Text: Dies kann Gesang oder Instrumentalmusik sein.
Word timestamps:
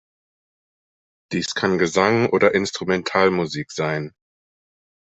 Dies 1.31 1.53
kann 1.53 1.77
Gesang 1.77 2.27
oder 2.31 2.55
Instrumentalmusik 2.55 3.71
sein. 3.71 4.15